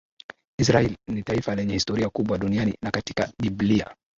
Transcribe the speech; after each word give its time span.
Israel 0.57 0.95
ni 1.11 1.23
taifa 1.23 1.55
lenye 1.55 1.73
historia 1.73 2.09
kubwa 2.09 2.37
duniani 2.37 2.75
na 2.83 2.91
katika 2.91 3.31
biblia 3.41 3.95